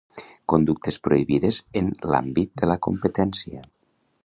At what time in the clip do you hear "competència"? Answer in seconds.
2.89-3.63